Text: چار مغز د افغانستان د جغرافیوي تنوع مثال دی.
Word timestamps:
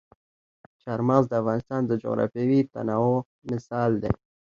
چار 0.83 0.99
مغز 1.07 1.25
د 1.29 1.33
افغانستان 1.41 1.81
د 1.85 1.91
جغرافیوي 2.03 2.61
تنوع 2.73 3.17
مثال 3.51 3.91
دی. 4.01 4.11